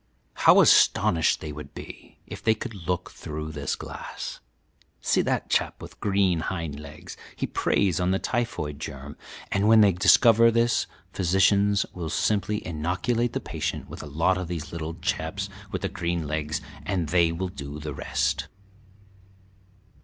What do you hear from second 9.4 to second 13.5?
and when they discover this physicians will simply inoculate the